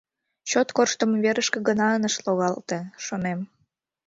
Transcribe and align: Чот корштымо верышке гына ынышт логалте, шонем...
Чот 0.49 0.67
корштымо 0.75 1.15
верышке 1.23 1.59
гына 1.67 1.87
ынышт 1.97 2.19
логалте, 2.25 2.79
шонем... 3.05 3.39